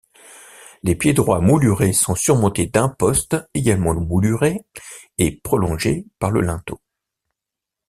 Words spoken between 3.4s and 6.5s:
également moulurées et prolongées par le